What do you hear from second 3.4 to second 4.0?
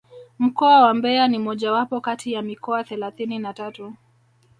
tatu